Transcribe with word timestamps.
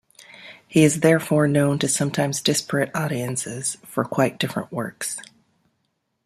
He 0.67 0.83
is 0.83 1.01
therefore 1.01 1.47
known 1.47 1.77
to 1.77 1.87
sometimes 1.87 2.41
disparate 2.41 2.89
audiences 2.95 3.77
for 3.85 4.03
quite 4.03 4.39
different 4.39 4.71
works. 4.71 5.21